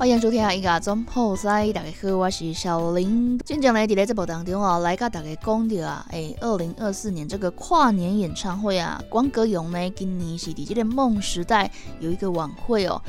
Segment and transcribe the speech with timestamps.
[0.00, 3.38] 欢迎收听《音乐总破塞》，大家好，我是小林。
[3.44, 13.02] 今天呢，伫咧这部当中哦，来甲大家讲到啊，诶，二零二四年这个跨年演唱会啊，光歌咏呢，今年是伫这个梦时代有一个晚会哦。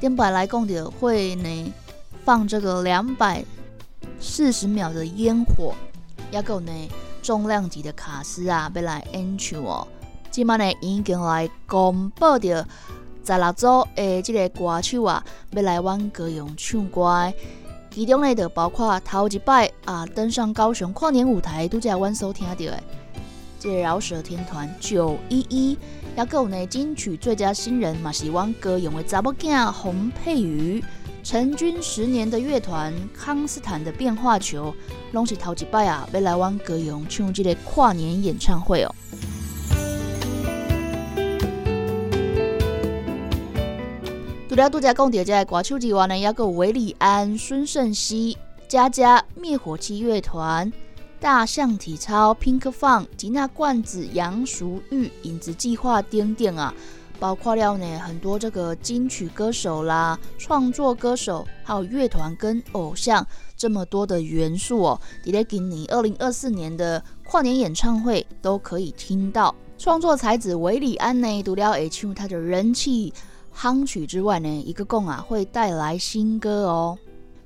[0.00, 1.72] 点摆来讲到会呢，
[2.24, 3.44] 放这个两百
[4.18, 5.74] 四十秒的烟火，
[6.32, 6.72] 也有呢
[7.20, 9.86] 重量级的卡司啊，要来演唱哦。
[10.30, 12.66] 今晚呢，已经来公布着。
[13.24, 17.32] 十六组的即个歌手啊，要来阮高雄唱歌，
[17.90, 22.82] 其中呢就包括头一摆啊登上高雄跨年舞台，拄则阮所听到的，
[23.58, 25.78] 即个饶舌天团九一一，
[26.16, 30.82] 也有呢金曲最佳新人嘛是阮高雄的查某囝洪佩瑜，
[31.22, 34.74] 成军十年的乐团康斯坦的变化球，
[35.12, 38.94] 拢是头一摆啊要来阮歌咏唱即个跨年演唱会哦。
[44.50, 50.72] 除了拄则讲到这个歌手之外呢，也有韦礼安、孙盛熙、佳佳、灭火器乐团、
[51.20, 56.74] 大象体操、Pink Fun、吉娜罐子、杨淑玉、影子计划等等啊，
[57.20, 63.24] 包括了呢很多这个金曲歌手啦、创作歌手，还有乐团跟偶像
[63.56, 65.00] 这么多的元素哦。
[65.24, 73.14] 伫咧今年二零二四年的跨年演唱会都可以听到创作才子韦礼安呢，除了会唱他的人气。
[73.54, 76.98] 夯曲之外呢，一个共啊会带来新歌哦。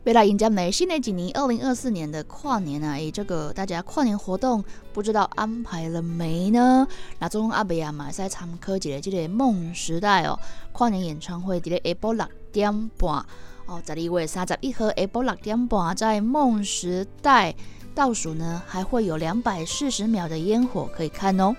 [0.04, 4.62] 未来迎接呢新的几年，二零二四年的跨年啊，诶，这个大家跨年活动
[4.92, 6.86] 不知道安排了没呢？
[7.18, 10.38] 那中阿贝啊嘛在参科技的这个梦时代哦，
[10.72, 13.24] 跨年演唱会伫咧下晡六点半
[13.64, 17.54] 哦，十二月三十一号下晡六点半在梦时代
[17.94, 21.56] 倒数呢，还会有两百四十秒的烟火可以看哦。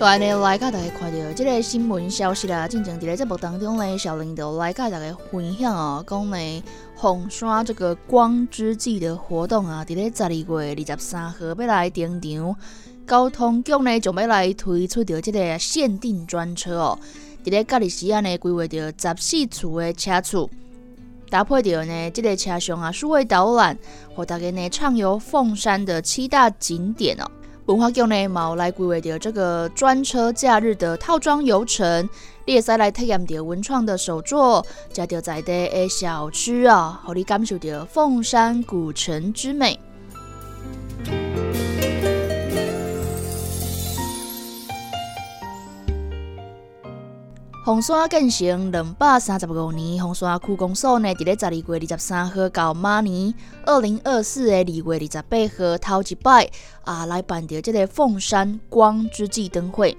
[0.00, 6.64] 所以呢，来甲大家看到这个新闻消息啦，进前伫咧节目当中呢，小林就来甲大家分享哦，讲呢
[6.96, 12.56] 红山这个光之祭的活动啊，伫咧十二月二十三号要来登场，
[13.06, 16.98] 交通局呢就要来推出着这个限定专车哦，
[17.44, 20.48] 伫咧隔日时啊呢规划着十四处的车次，
[21.28, 23.76] 搭配着呢这个车上啊数位导览，
[24.14, 27.30] 和大家呢畅游凤山的七大景点哦。
[27.70, 32.08] 文化局呢，毛来规划着这个专车假日的套装游程，
[32.44, 39.78] 你也使来体验着文创的手作，食着在地的小吃啊，互你感受着凤山古城之美。
[47.70, 56.50] 红山建成两百三十五年，红山区公所呢，伫咧十二月二十三号到明年二零二四的二月二十八号头一摆
[56.82, 59.96] 啊，来办着即个凤山光之祭灯会。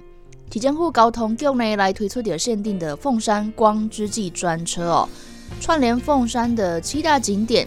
[0.50, 5.10] 体政府交通局呢，来推出着限定的凤山光之祭专车哦，
[5.62, 7.66] 串联凤山的七大景点。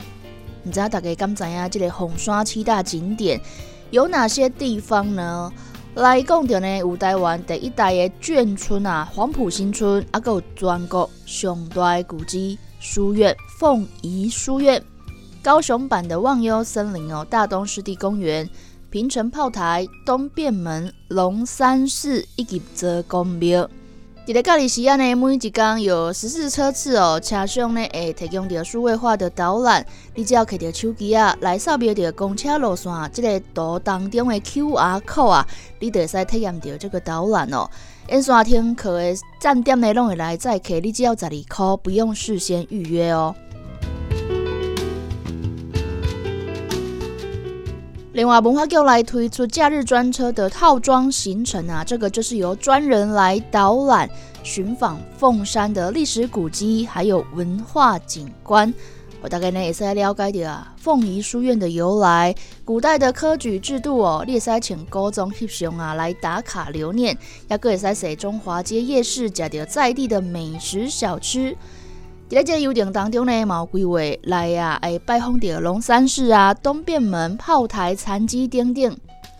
[0.64, 3.40] 唔知大家敢知影即个红山七大景点
[3.90, 5.50] 有哪些地方呢？
[5.94, 14.82] 来讲到呢，有台湾第一代的眷村啊，黄埔新村，啊，有全国上大古迹书院凤仪书院，
[15.40, 18.48] 高雄版的忘忧森林哦，大东湿地公园，
[18.90, 23.70] 平城炮台，东便门，龙山寺以及泽公庙。
[24.26, 29.84] 伫咧隔离时啊呢，每一工有十四车次哦，车上呢会提供着数位化的导览，
[30.14, 35.46] 你只要摕着手机啊来扫描着公车路线这个图当中的 QR code 啊，
[35.78, 37.68] 你就会使体验着这个导览哦。
[38.10, 43.34] 因山听课的站点呢，拢会来载客，你只要十二块，不用事先预约哦。
[48.14, 54.08] 另外，文化局来推出假日专车的套装行程啊，这个就是由专人来导览、
[54.44, 58.72] 寻访凤山的历史古迹，还有文化景观，
[59.20, 62.32] 我大概呢也是在了解的啊，凤仪书院的由来，
[62.64, 67.18] 古代的科举制度哦，列使请高中翕相啊来打卡留念，
[67.50, 71.56] 也可以使在中华街夜市食到在地的美食小吃。
[72.26, 78.96] 在这游艇当中呢，有规划来呀，哎，拜访到龙山寺啊、东便门、炮台、残基等等，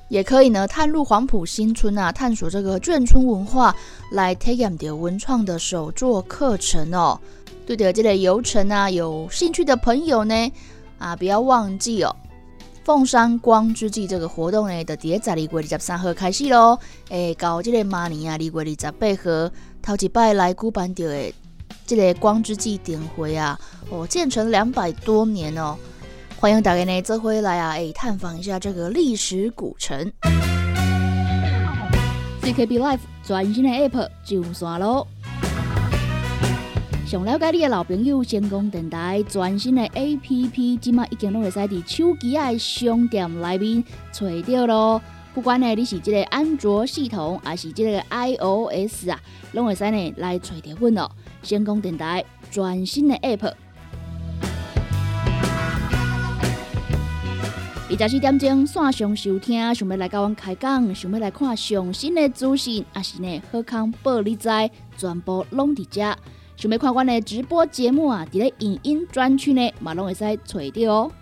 [0.08, 3.74] 也可以呢探入黄埔新村啊，探索这个眷村文化，
[4.12, 7.18] 来体验到文创的手作课程哦。
[7.66, 10.52] 对的，这个游程啊，有兴趣的朋友呢，
[10.98, 12.14] 啊，不要忘记哦，
[12.84, 16.78] 凤山光之祭这个活动呢，的第一十二月二十三号开始咯，
[17.08, 19.50] 诶，到这个马年啊，二月二十八号，
[19.82, 21.32] 头一摆来举办到的。
[21.86, 23.58] 这个光之祭点回啊，
[23.90, 25.76] 哦，建成两百多年哦，
[26.38, 30.10] 欢迎大家呢这回来啊，哎，探访一下这个历史古城。
[32.42, 35.06] CKB Life 全新的 App 上线咯，
[37.06, 45.02] 想了解你的老朋友，先讲电台全新的 App，今麦已经拢会使伫手机的商店内面找到咯。
[45.34, 49.20] 不管呢你是这个安卓系统，还是这个 iOS 啊，
[49.52, 51.10] 拢会使呢来找到阮哦。
[51.44, 53.52] 先讲电台全新的 App，
[57.90, 64.48] 二十四点钟线上收听，想要来跟阮开讲，想要来看上新的资讯，也是呢好康报你知，
[64.96, 66.16] 全部拢伫遮。
[66.56, 71.12] 想要看阮的直播节目啊，伫咧影音专区呢，嘛拢会使找到哦。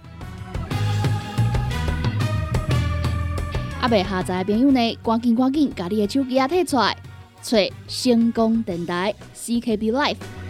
[3.81, 6.97] 阿未下载的朋友呢，赶紧赶紧，把你的手机啊摕出来。
[7.43, 7.59] 找
[7.89, 10.42] 成功电台 CKB Life。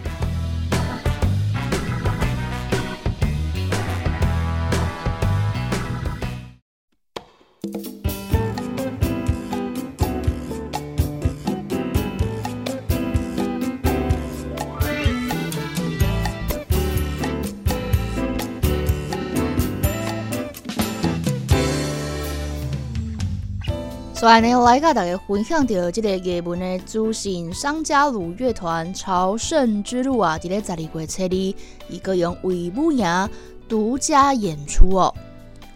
[24.23, 31.53] 所以呢，来甲大家分享到这个艺文的资讯，商家鲁乐团朝圣之路啊，伫咧十二月七日，
[31.93, 33.29] 一个用维武营
[33.67, 35.13] 独家演出哦。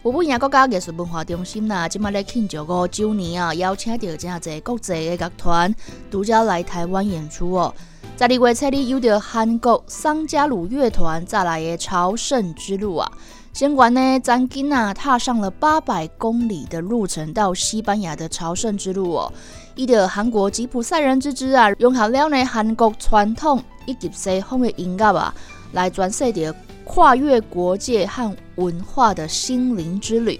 [0.02, 5.74] 维武营国家艺术文化中心呐，即麦咧庆祝五周年啊，邀请到真侪国际的乐团
[6.10, 7.74] 独家来台湾演出哦。
[8.16, 13.12] 十二月七日，有着韩国商家鲁乐团再来的朝圣之路啊。
[13.58, 19.32] 尽管呢，詹金啊踏上了八百公里的路程到西班牙的朝圣之路哦。
[19.74, 25.34] 伊的韩国吉普赛人之之啊，融合了呢韩国传统以及西方的音乐啊，
[25.72, 30.38] 来转述的跨越国界和文化的心灵之旅。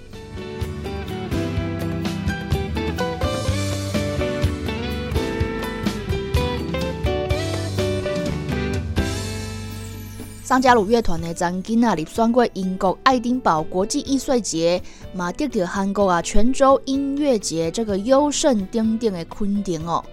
[10.49, 14.81] 桑加鲁乐团的曾经啊，入选过英国爱丁堡国际艺术节，
[15.13, 20.03] 嘛得到韩国啊泉州音乐节这个优胜鼎鼎的肯定哦。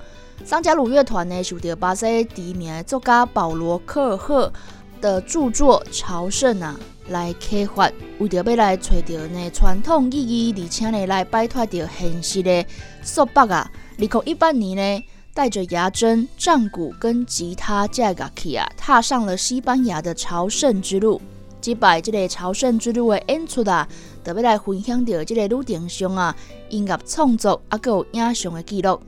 [0.44, 4.52] 桑加鲁乐团呢，受到巴西知名作家保罗科尔赫
[5.00, 6.78] 的著作《朝圣》啊
[7.08, 10.18] 来启发，为着要来找到呢传统意
[10.50, 12.62] 义，而且呢来摆脱掉现实的
[13.02, 13.70] 束缚啊。
[13.72, 15.04] 二零一八年呢。
[15.36, 21.20] 带着牙针、战鼓跟吉他，这个去啊，踏上了西班牙的朝圣之路。
[21.60, 23.86] 击败这个朝圣之路的演出啊，
[24.24, 26.34] 特别来分享到这个路程上啊，
[26.70, 28.98] 音乐创作啊，个有影像的记录。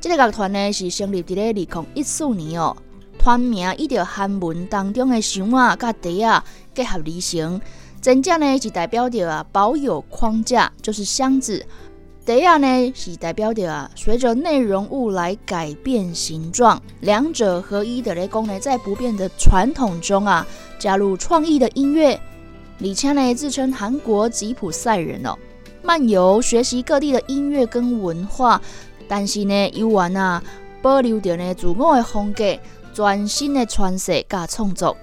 [0.00, 2.76] 这个乐团呢是成立伫咧二零一四年哦，
[3.18, 7.60] 团名依着韩文当中的箱啊、甲笛啊结合而成，
[8.00, 11.66] 真正呢是代表着啊保有框架，就是箱子。
[12.24, 20.46] 第二呢是代表着啊，随着内容物来改变形状，两者合一的咧功能，在不变的传统中啊，
[20.78, 22.20] 加入创意的音乐。
[22.78, 25.36] 李谦呢自称韩国吉普赛人哦，
[25.82, 28.62] 漫游学习各地的音乐跟文化，
[29.08, 30.40] 但是呢，游玩啊
[30.80, 32.56] 保留着呢自我的风格，
[32.94, 34.96] 专心的诠释加创作。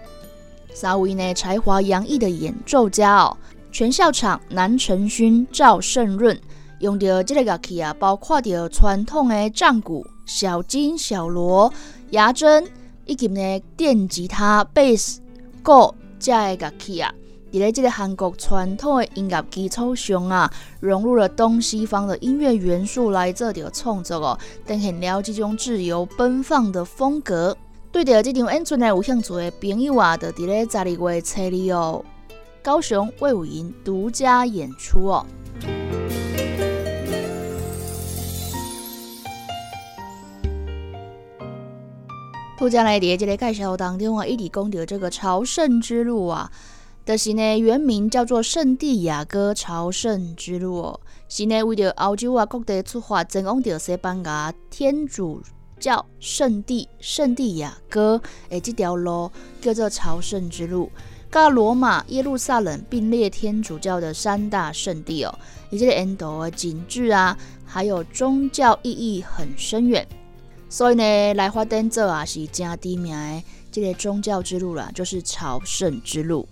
[0.74, 3.36] 三位呢才华洋溢的演奏家哦，
[3.74, 6.40] 全校场南成勋、赵胜润。
[6.80, 11.72] 用到这个乐器啊，包括着传统的战鼓、小金、小锣、
[12.12, 12.66] 牙针，
[13.06, 15.22] 以及呢电吉他、贝斯、
[15.62, 17.14] 鼓这个乐器啊，
[17.52, 27.56] 伫咧这个韩国传统的音乐基础上啊，融入了东西方的音乐元素来做着创作哦，呈现了这种自由奔放的风格。
[27.92, 32.06] 对着这场演出呢，有兴趣的朋友啊，就伫咧十二月初二哦，
[32.64, 35.26] 高雄魏武营独家演出哦。
[42.60, 46.52] 杜江来伫即个介绍当中啊，一直讲到这个朝圣之路啊，
[47.06, 51.00] 就是呢原名叫做圣地亚哥朝圣之路哦，
[51.30, 55.42] 是呢为着欧洲啊各地出发前往着西班牙天主
[55.80, 60.92] 教圣地圣地亚哥诶这条路叫做朝圣之路。
[61.32, 65.34] 甲罗马、耶路撒冷并列天主教的三大圣地哦，
[65.70, 70.06] 以及沿途的景致啊，还有宗教意义很深远，
[70.70, 76.48] 所以呢，来发展这啊是真知名的这个宗教之路啦，就是朝圣之路。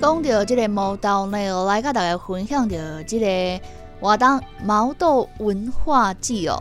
[0.00, 2.76] 讲到这个毛豆呢，来甲大家分享到
[3.06, 3.64] 这个。
[4.00, 6.60] 活动毛豆文化季哦，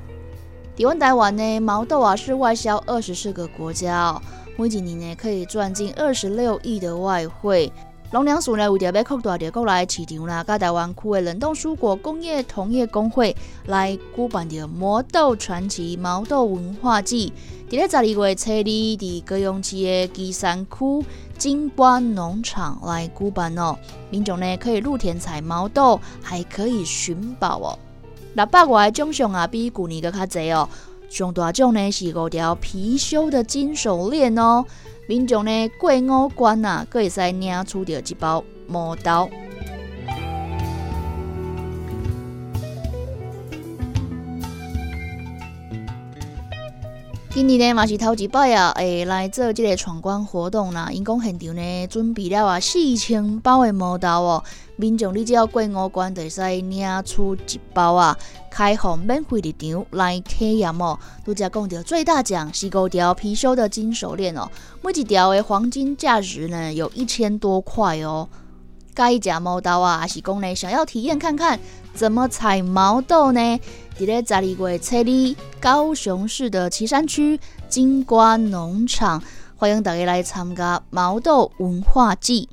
[0.78, 4.22] 台湾台湾呢毛豆啊是外销二十四个国家哦，
[4.58, 7.74] 每几年呢可以赚进二十六亿的外汇。
[8.14, 13.34] 农粮署呢为着要扩大着国内市场啦，甲台湾区的冷冻蔬果工业同业工会
[13.68, 17.32] 来举办着魔豆传奇毛豆文化季，
[17.70, 21.06] 伫咧十二月初二伫高雄市的基山区。
[21.38, 23.78] 金关农场来举办哦，
[24.10, 27.80] 民众呢可以露天采毛豆，还可以寻宝哦。
[28.34, 30.68] 六百外的奖项啊，比去年个较济哦。
[31.12, 34.64] 上大奖呢是五条貔貅的金手链哦。
[35.10, 39.30] 民众呢过五关啊，可会使领出着一包毛豆。
[47.34, 50.90] 今年呢嘛是头一摆啊，会来做这个闯关活动啦。
[50.94, 54.44] 因讲现场呢准备了啊四千包的毛豆哦，
[54.82, 58.18] 民众你只要过五关，就会使领出一包啊，
[58.50, 60.98] 开放免费入场来体验哦。
[61.24, 64.50] 拄则讲到最大奖是五条貔貅的金手链哦，
[64.82, 68.28] 每一条的黄金价值呢有一千多块哦。
[68.96, 71.60] 介意食毛豆啊，还是讲呢想要体验看看
[71.94, 73.40] 怎么采毛豆呢？
[74.00, 79.22] 伫咧十二月初二，高雄市的旗山区金瓜农场，
[79.56, 82.50] 欢迎大家来参加毛豆文化季。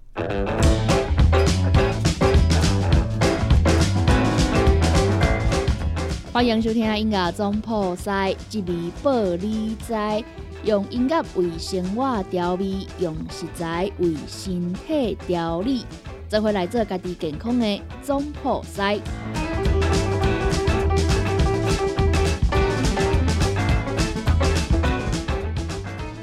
[6.38, 10.22] 欢迎收听音乐总破塞，一味保你在，
[10.62, 15.84] 用音乐为生活调味，用食材为身体调理，
[16.28, 18.94] 才会来做家己健康的总破塞。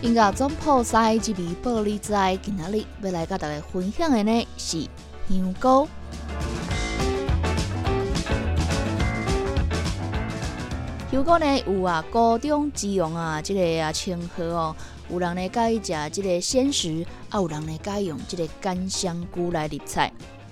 [0.02, 4.80] 音乐总破塞一味玻璃仔，今仔日要来甲大家分享的呢是
[5.28, 5.86] 香菇。
[11.16, 14.76] 香菇呢有啊高中之用啊，这个啊称号哦。
[15.10, 20.12] 有人呢介意食这个鲜食，啊有人呢介意用这个干香菇来入菜。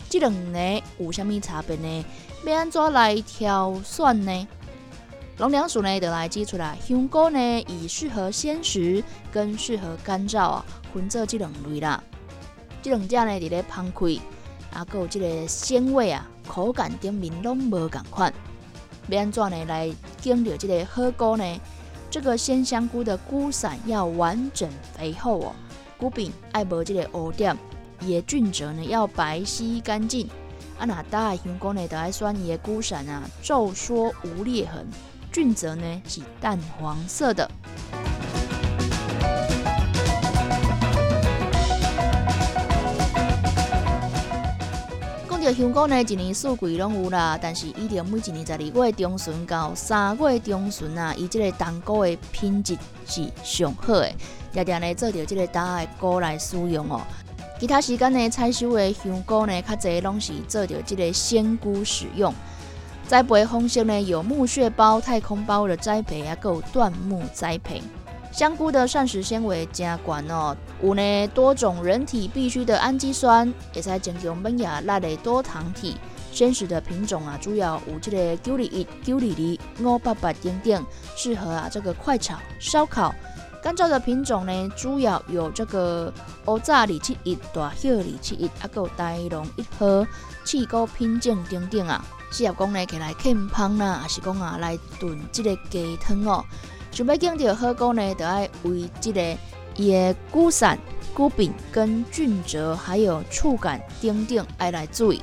[0.10, 2.06] 这两个有啥物差别呢？
[2.46, 4.48] 要安怎来挑选呢？
[5.38, 9.04] 农粮署呢，就来指出来，香菇呢，以适合鲜食
[9.34, 12.02] 跟适合干燥啊，分做这两类啦。
[12.82, 18.34] 这两者呢，伫咧烹开，啊，有这个鲜味啊，口感顶面拢无共款。
[19.10, 19.92] 要安怎呢来
[20.24, 21.60] 经着这个好菇呢？
[22.10, 25.52] 这个鲜香菇的菇伞要完整肥厚哦，
[25.98, 27.58] 菇柄爱无这个污点，
[28.00, 30.30] 伊的菌褶呢要白皙干净。
[30.80, 34.88] 啊，那大的香菇呢，都爱选伊的菇伞啊，皱缩无裂痕。
[35.30, 37.50] 菌则呢是淡黄色的。
[45.52, 54.14] 香菇呢，一年四季拢有啦，但是一定每一年十二月中旬到三月中旬啊，伊即个冬菇的品质是上好的，
[54.54, 57.02] 常常呢做着即个大的菇来使用哦。
[57.60, 62.34] 其他时间呢采收的香菇呢，较侪拢是做着即个鲜菇使用。
[63.08, 67.82] 栽培方式呢，有木屑包、太空包的栽培啊，够椴木栽培。
[68.34, 75.96] 香菇的膳食纤维加管哦，有呢多种人体必需的氨基酸，也在增强本亚辣的多糖体。
[76.32, 80.84] 鲜食的品种啊，主要有这个九里一、九里二、五八八等等，
[81.16, 83.14] 适合啊这个快炒、烧烤。
[83.62, 86.12] 干燥的品种呢，主要有这个
[86.48, 90.08] 乌炸二七一、大叶二七一，啊，有大龙一盒、
[90.44, 92.04] 气锅品种等等啊。
[92.32, 96.44] 适合讲呢，起来啃香啦，还是讲啊来炖这个鸡汤哦。
[96.94, 99.36] 想要拣到好菇呢，就要为这个
[99.78, 100.78] 伊的菇伞、
[101.12, 105.20] 菇柄跟菌褶，还有触感等等爱来注意。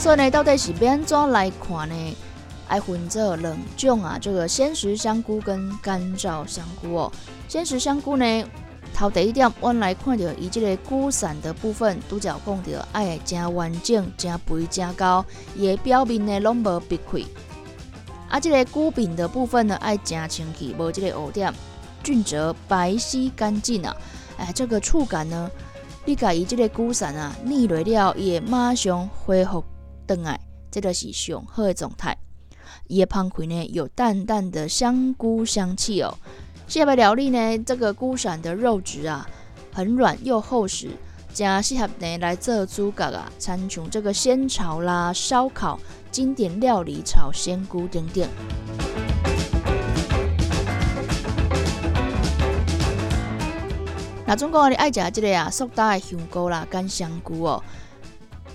[0.00, 2.16] 所以呢，到底是安怎来看呢？
[2.66, 7.12] 爱分做两种啊，这个鲜食香菇跟干燥香菇哦。
[7.46, 8.44] 鲜食香菇呢，
[8.94, 15.22] 头第一点，阮来看到伊即个菇伞的部分，拄则讲到爱真完整、真肥、真高，
[15.54, 17.22] 伊的表面呢拢无闭开。
[18.28, 21.52] 啊，即个菇柄的部分呢，爱真清气，无即个污点，
[22.02, 23.96] 俊泽白皙干净啊！
[24.36, 25.50] 哎，这个触感呢，
[26.04, 29.64] 你甲伊即个菇伞啊，腻落了，伊会马上恢复
[30.06, 30.38] 倒来，
[30.70, 32.16] 这个是上好的状态。
[32.86, 36.14] 伊的芳开呢，有淡淡的香菇香气哦。
[36.66, 39.26] 下摆料理呢，这个菇伞的肉质啊，
[39.72, 40.90] 很软又厚实，
[41.38, 45.78] 加适合呢来做猪脚啊，参像这个鲜炒啦、烧烤、
[46.10, 48.28] 经典料理炒鲜菇等等。
[54.26, 57.62] 那总共你爱食这个啊，塑打的香菇啦、干香菇哦，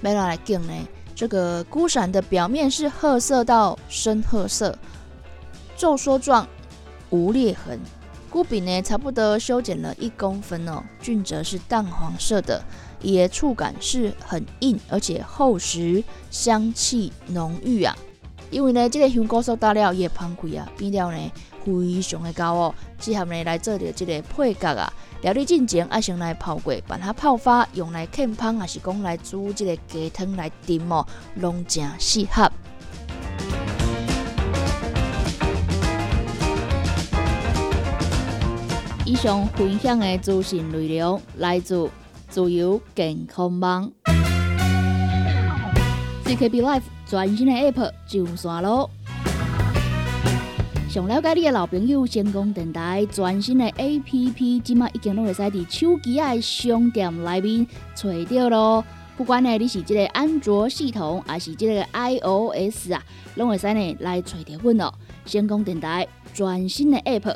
[0.01, 0.73] 要来讲呢，
[1.15, 4.77] 这个菇伞的表面是褐色到深褐色，
[5.77, 6.45] 皱缩状，
[7.11, 7.79] 无裂痕。
[8.33, 12.63] 菇柄呢，差不多修剪了一公分哦，菌则是淡黄色的，
[12.99, 17.95] 也触感是很硬，而且厚实，香气浓郁啊。
[18.49, 21.31] 因为呢，这个香菇素大料也芳贵啊，变料呢
[21.63, 24.91] 非常的高哦，适合呢来做着这个配角啊。
[25.21, 32.51] 料理进前爱先来泡过，把它泡发，用来浸汤，还是讲来煮这个鸡汤来炖哦，拢正适合。
[39.05, 41.89] 以上分享的资讯内容来自
[42.29, 43.91] 自由健康网
[46.23, 48.89] ，CKB Life 全新的 App 上线咯！
[50.89, 58.85] 想了解你的老朋友，成功电台全新的 App，即马已经拢会使伫手机的商店内面找到咯。
[59.17, 63.03] 不管呢你是即个安卓系统，还是即个 iOS 啊，
[63.35, 64.95] 拢会使呢来找到阮咯。
[65.25, 67.35] 成功电台全新的 App。